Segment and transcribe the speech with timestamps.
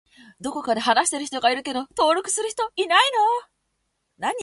[0.39, 3.11] どこかで話している人がいるけど登録する人いない
[4.25, 4.31] の？